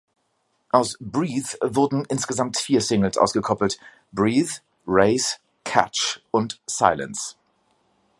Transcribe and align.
Aus 0.71 0.97
"Breathe" 0.99 1.53
wurden 1.61 2.05
insgesamt 2.09 2.57
vier 2.57 2.81
Singles 2.81 3.19
ausgekoppelt: 3.19 3.77
"Breathe", 4.11 4.51
"Race", 4.87 5.39
"Catch" 5.63 6.23
und 6.31 6.59
"Silence". 6.65 7.35